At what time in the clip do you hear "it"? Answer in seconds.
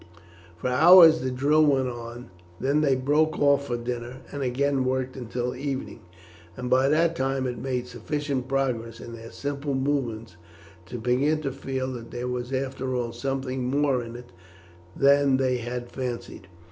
14.15-14.31